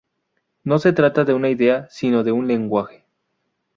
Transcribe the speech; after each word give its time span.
No 0.63 0.79
se 0.79 0.93
trata 0.93 1.25
de 1.25 1.35
una 1.35 1.49
idea 1.49 1.87
sino 1.91 2.23
de 2.23 2.31
un 2.31 2.47
lenguaje. 2.47 3.05